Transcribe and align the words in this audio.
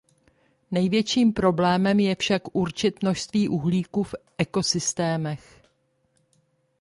Největším 0.71 1.33
problémem 1.33 1.99
je 1.99 2.15
však 2.15 2.55
určit 2.55 3.01
množství 3.03 3.49
uhlíku 3.49 4.03
v 4.03 4.15
ekosystémech. 4.37 5.63